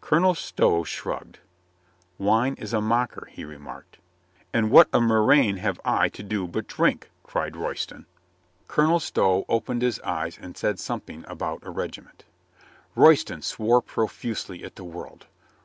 [0.00, 1.40] Colonel Stow shrugged.
[2.18, 3.98] "Wine is a mocker," he remarked.
[4.54, 8.06] "And what a murrain have I to do but drink?" cried Royston.
[8.68, 12.22] INGEMINATING PEACE 159 Colonel Stow opened his eyes and said some thing about a regiment.
[12.94, 15.26] Royston swore profusely at the world.